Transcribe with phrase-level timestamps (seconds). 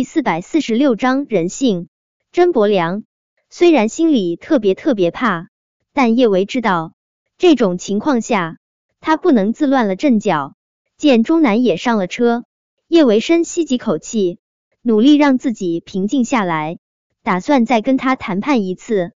[0.00, 1.90] 第四百四十六章人性。
[2.32, 3.04] 甄伯良
[3.50, 5.48] 虽然心里特别特别怕，
[5.92, 6.94] 但叶维知道
[7.36, 8.56] 这种情况下
[9.00, 10.54] 他不能自乱了阵脚。
[10.96, 12.44] 见钟南也上了车，
[12.88, 14.38] 叶维深吸几口气，
[14.80, 16.78] 努力让自己平静下来，
[17.22, 19.12] 打算再跟他谈判一次。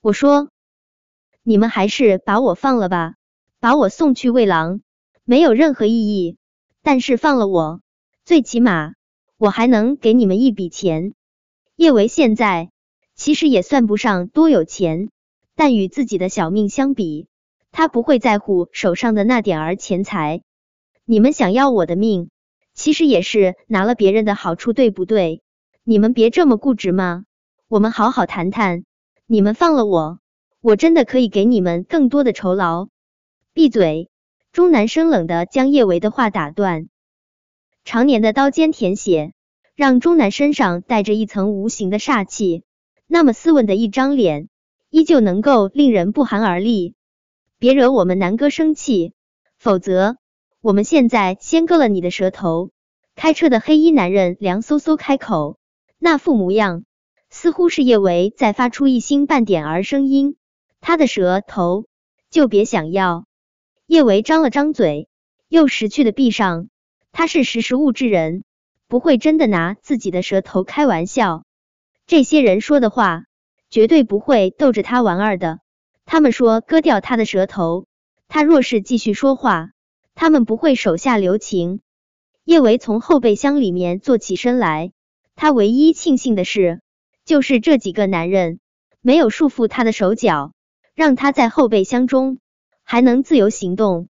[0.00, 0.50] 我说，
[1.44, 3.14] 你们还是把我放了吧，
[3.60, 4.80] 把我送去喂狼
[5.24, 6.36] 没有任何意义，
[6.82, 7.80] 但是放了我，
[8.24, 8.94] 最起码。
[9.38, 11.12] 我还能给你们一笔钱。
[11.76, 12.70] 叶维现在
[13.14, 15.10] 其实也算不上多有钱，
[15.54, 17.26] 但与自己的小命相比，
[17.70, 20.42] 他不会在乎手上的那点儿钱财。
[21.04, 22.30] 你们想要我的命，
[22.72, 25.42] 其实也是拿了别人的好处，对不对？
[25.84, 27.24] 你们别这么固执嘛。
[27.68, 28.84] 我们好好谈谈。
[29.26, 30.20] 你们放了我，
[30.60, 32.88] 我真的可以给你们更多的酬劳。
[33.52, 34.08] 闭嘴！
[34.52, 36.88] 钟南生冷的将叶维的话打断。
[37.86, 39.32] 常年的刀尖舔血，
[39.76, 42.64] 让钟南身上带着一层无形的煞气。
[43.06, 44.48] 那么斯文的一张脸，
[44.90, 46.96] 依旧能够令人不寒而栗。
[47.60, 49.12] 别惹我们南哥生气，
[49.56, 50.16] 否则
[50.60, 52.72] 我们现在先割了你的舌头。
[53.14, 55.56] 开车的黑衣男人凉飕飕开口，
[55.96, 56.84] 那副模样
[57.30, 60.34] 似乎是叶维在发出一星半点儿声音。
[60.80, 61.86] 他的舌头
[62.30, 63.26] 就别想要。
[63.86, 65.08] 叶维张了张嘴，
[65.48, 66.68] 又识趣的闭上。
[67.18, 68.44] 他是识时务之人，
[68.88, 71.46] 不会真的拿自己的舌头开玩笑。
[72.06, 73.24] 这些人说的话，
[73.70, 75.60] 绝对不会逗着他玩儿的。
[76.04, 77.86] 他们说割掉他的舌头，
[78.28, 79.70] 他若是继续说话，
[80.14, 81.80] 他们不会手下留情。
[82.44, 84.92] 叶维从后备箱里面坐起身来，
[85.36, 86.82] 他唯一庆幸的是，
[87.24, 88.60] 就是这几个男人
[89.00, 90.52] 没有束缚他的手脚，
[90.94, 92.40] 让他在后备箱中
[92.82, 94.10] 还能自由行动。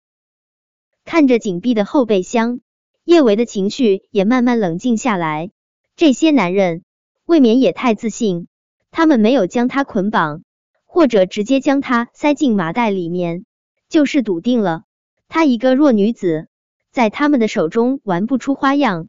[1.05, 2.59] 看着紧闭的后备箱。
[3.07, 5.51] 叶维的情绪也慢慢冷静下来。
[5.95, 6.83] 这些男人
[7.25, 8.47] 未免也太自信，
[8.91, 10.41] 他们没有将他捆绑，
[10.83, 13.45] 或者直接将他塞进麻袋里面，
[13.87, 14.83] 就是笃定了
[15.29, 16.49] 他一个弱女子
[16.91, 19.07] 在他们的手中玩不出花样。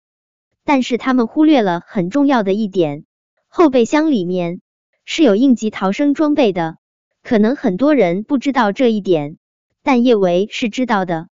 [0.63, 3.05] 但是他们忽略了很重要的一点：
[3.49, 4.61] 后备箱里面
[5.05, 6.77] 是有应急逃生装备的。
[7.25, 9.39] 可能很多人不知道这一点，
[9.83, 11.27] 但叶维是知道的。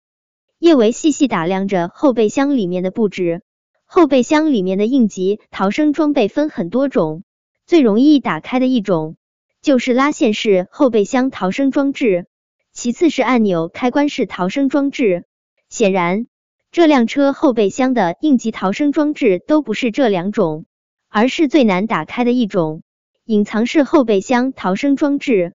[0.58, 3.42] 叶维细细打量着后备箱里面的布置，
[3.86, 7.24] 后备箱里面的应急逃生装备分很多种，
[7.68, 9.18] 最容易打开的一种
[9.62, 12.26] 就是拉线式后备箱逃生装置，
[12.72, 15.26] 其次是按钮开关式逃生装置。
[15.68, 16.26] 显然，
[16.72, 20.66] 这辆车后备箱的应急逃生装置都不是这两种，
[21.10, 22.82] 而是最难打开的一种
[23.26, 25.54] 隐藏式后备箱逃生装置。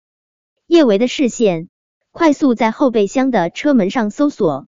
[0.67, 1.69] 叶维的视线
[2.13, 4.67] 快速在后备箱的车门上搜索。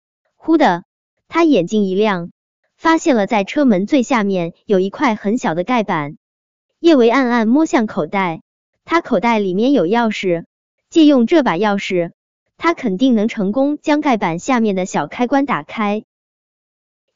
[0.46, 0.84] 忽的，
[1.30, 2.30] 他眼睛一亮，
[2.76, 6.18] 发现了在车门最下面有一块很小的盖板。
[6.82, 8.42] 叶维暗暗摸向口袋，
[8.84, 10.44] 他口袋里面有钥匙，
[10.90, 12.12] 借用这把钥匙，
[12.58, 16.04] 他肯定能成功将盖板下面的小开关打开。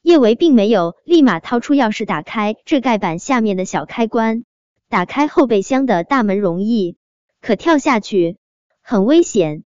[0.02, 4.46] 叶维并没有立马掏出钥匙打开这盖板下面的小开关，
[4.88, 6.96] 打开后备箱的大门容易，
[7.42, 8.38] 可跳下去
[8.82, 9.66] 很危险，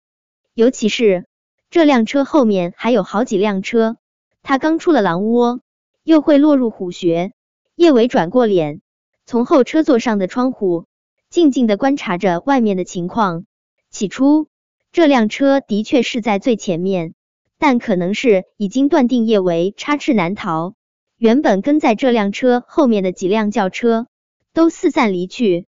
[0.53, 1.25] 尤其是。
[1.75, 3.97] 这辆车后面还有好几辆车，
[4.43, 5.59] 他刚出了狼窝，
[6.05, 7.33] 又会落入虎穴。
[7.75, 8.79] 叶伟转过脸，
[9.25, 10.85] 从后车座上的窗户
[11.29, 13.45] 静静的观察着外面的情况。
[13.89, 14.47] 起初，
[14.93, 17.13] 这辆车的确是在最前面，
[17.59, 20.75] 但可能是已经断定叶维插翅难逃，
[21.17, 24.07] 原本跟在这辆车后面的几辆轿车
[24.53, 25.67] 都四散离去。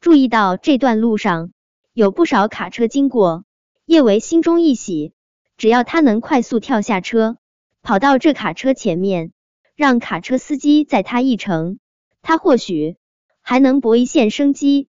[0.00, 1.52] 注意到这段路上
[1.92, 3.44] 有不少卡车经过，
[3.84, 5.12] 叶维心中一喜。
[5.56, 7.38] 只要他能快速跳下车，
[7.82, 9.32] 跑到这卡车前面，
[9.74, 11.78] 让卡车司机载他一程，
[12.20, 12.96] 他或许
[13.40, 14.88] 还能搏一线生机。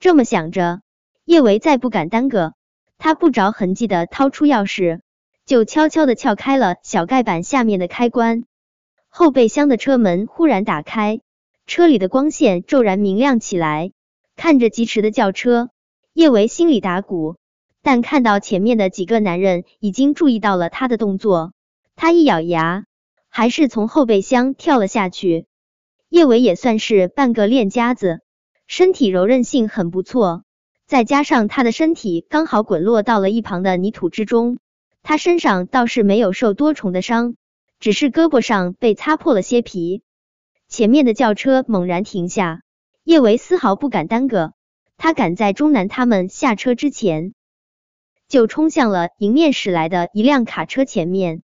[0.00, 0.82] 这么想着，
[1.24, 2.52] 叶维再不敢耽搁，
[2.98, 5.00] 他不着痕迹的掏出钥匙，
[5.46, 8.44] 就悄悄的撬开了小盖板下面的开关。
[9.08, 11.20] 后备箱的车门忽然打开，
[11.66, 13.92] 车里的光线骤然明亮起来。
[14.36, 15.70] 看着疾驰的轿车，
[16.12, 17.36] 叶维心里打鼓。
[17.84, 21.52] 但看到前面的几个男人已经注意到了他的动作，
[21.96, 22.86] 他一咬牙，
[23.28, 25.44] 还是从后备箱跳了下去。
[26.08, 28.22] 叶伟也算是半个练家子，
[28.66, 30.44] 身体柔韧性很不错，
[30.86, 34.56] 再加上他的身体刚好滚落到了一旁的泥土之中，
[35.02, 37.36] 他身上倒是没有受多重的伤，
[37.80, 40.02] 只是胳膊上被擦破了些皮。
[40.68, 42.62] 前面的轿车猛然停下，
[43.04, 44.54] 叶维丝毫不敢耽搁，
[44.96, 47.34] 他赶在钟南他们下车之前。
[48.28, 51.42] 就冲向了迎面驶来的一辆卡车前面，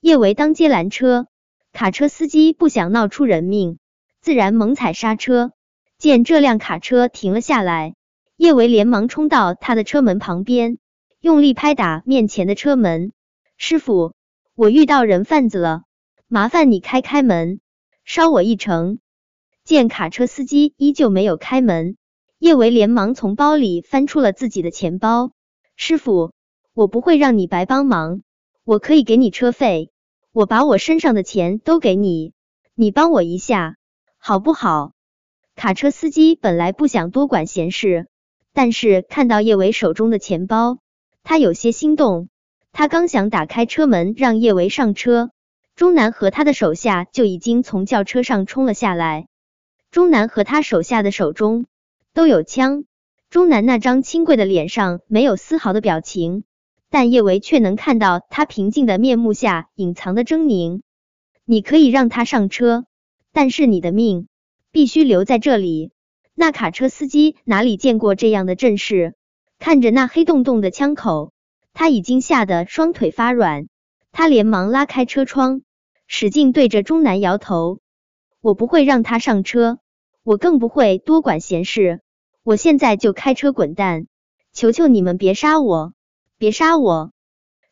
[0.00, 1.26] 叶维当街拦车，
[1.72, 3.78] 卡车司机不想闹出人命，
[4.20, 5.52] 自然猛踩刹车。
[5.98, 7.94] 见这辆卡车停了下来，
[8.36, 10.78] 叶维连忙冲到他的车门旁边，
[11.20, 13.12] 用力拍打面前的车门。
[13.58, 14.14] 师傅，
[14.54, 15.82] 我遇到人贩子了，
[16.26, 17.60] 麻烦你开开门，
[18.04, 18.98] 捎我一程。
[19.62, 21.96] 见卡车司机依旧没有开门，
[22.38, 25.32] 叶维连忙从包里翻出了自己的钱包。
[25.82, 26.32] 师傅，
[26.74, 28.20] 我不会让你白帮忙，
[28.64, 29.90] 我可以给你车费，
[30.30, 32.34] 我把我身上的钱都给你，
[32.74, 33.76] 你帮我一下，
[34.18, 34.92] 好不好？
[35.56, 38.08] 卡车司机本来不想多管闲事，
[38.52, 40.80] 但是看到叶维手中的钱包，
[41.22, 42.28] 他有些心动。
[42.72, 45.30] 他刚想打开车门让叶维上车，
[45.76, 49.28] 钟南和他的手下就已经从轿车上冲了下来。
[49.90, 51.64] 钟南和他手下的手中
[52.12, 52.84] 都有枪，
[53.30, 56.42] 钟南那张清贵的脸上没有丝毫的表情，
[56.90, 60.80] 但叶维却能看到他平静的面目下隐藏的狰狞。
[61.44, 62.86] 你可以让他上车，
[63.32, 64.26] 但是你的命。
[64.72, 65.92] 必须留在这里。
[66.34, 69.14] 那卡车司机哪里见过这样的阵势？
[69.60, 71.32] 看着那黑洞洞的枪口，
[71.72, 73.66] 他已经吓得双腿发软。
[74.10, 75.62] 他连忙拉开车窗，
[76.08, 77.78] 使劲对着钟南摇头
[78.42, 79.78] ：“我不会让他上车，
[80.24, 82.00] 我更不会多管闲事。
[82.42, 84.06] 我现在就开车滚蛋！
[84.52, 85.92] 求求你们别杀我，
[86.38, 87.12] 别杀我！”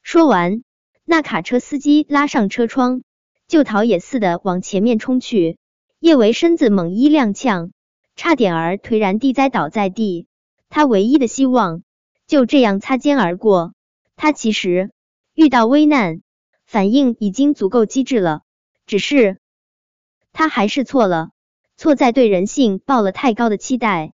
[0.03, 0.63] 说完，
[1.05, 3.03] 那卡车司机拉上车窗，
[3.47, 5.59] 就逃也似的往前面冲去。
[6.01, 7.71] 叶维身子猛一踉跄，
[8.15, 10.27] 差点儿颓然地栽倒在地。
[10.69, 11.83] 他唯一的希望
[12.27, 13.73] 就这样擦肩而过。
[14.17, 14.91] 他其实
[15.35, 16.21] 遇到危难，
[16.67, 18.43] 反应已经足够机智了，
[18.87, 19.39] 只是
[20.33, 21.31] 他还是错了，
[21.77, 24.13] 错在对人性抱了太高的期待。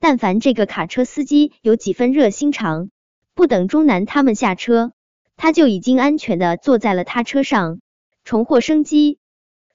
[0.00, 2.90] 但凡这个卡车司机有几分热心肠，
[3.34, 4.92] 不等钟南他们下车，
[5.36, 7.78] 他就已经安全的坐在了他车上，
[8.24, 9.18] 重获生机。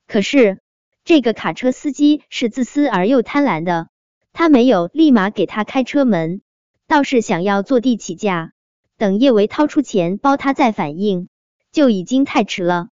[0.08, 0.60] 可是。
[1.08, 3.90] 这个卡车司机是自私而又贪婪的，
[4.34, 6.42] 他没有立马给他开车门，
[6.88, 8.54] 倒是想要坐地起价。
[8.98, 11.28] 等叶维掏出钱包，他再反应
[11.72, 12.88] 就已经太迟了。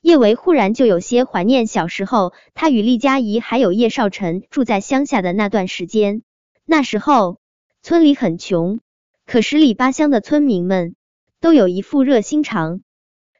[0.00, 6.24] 叶维忽然就有些怀念小时候，他与厉佳怡还有叶少晨住在乡下的那段时间。
[6.66, 7.38] 那时候
[7.82, 8.80] 村里很穷，
[9.26, 10.96] 可十里八乡的村民们
[11.40, 12.80] 都有一副热心肠，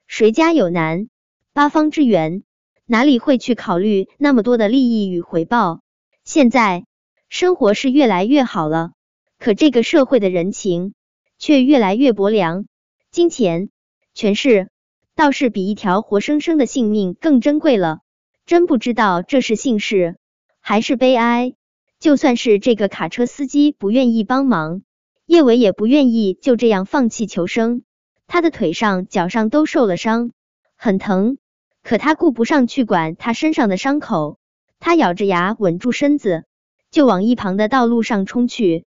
[0.07, 1.09] 谁家有难，
[1.53, 2.43] 八方支援。
[2.87, 5.81] 哪里会去考虑那么多的利益与回报？
[6.23, 6.85] 现在
[7.31, 8.93] 生活是越来越好了，
[9.39, 10.93] 可这个社会的人情
[11.39, 12.67] 却越来越薄凉。
[13.11, 13.71] 金钱、
[14.13, 14.69] 权势
[15.15, 18.01] 倒是比一条活生生的性命更珍贵了。
[18.45, 20.19] 真不知道这是幸事
[20.61, 21.55] 还是悲哀。
[22.05, 24.83] 就算是这个卡车司机不愿意帮忙，
[25.25, 27.83] 叶伟也不愿意就这样放弃求生。
[28.27, 30.33] 他的腿上、脚上都受了伤，
[30.77, 31.39] 很疼。
[31.83, 34.39] 可他顾不上去管他身上的伤口，
[34.81, 36.45] 他咬着牙稳住身子，
[36.91, 38.85] 就往一旁的道路上冲去。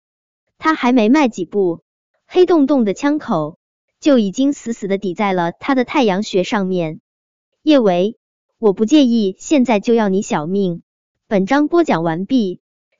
[0.58, 1.82] 他还没迈几步，
[2.26, 3.60] 黑洞洞的枪口
[4.00, 6.98] 就已经死死的抵在了他的太阳穴上面。
[7.62, 8.18] 叶维，
[8.58, 10.82] 我不介意现在就要你小命。
[11.28, 12.60] 本章播讲完毕，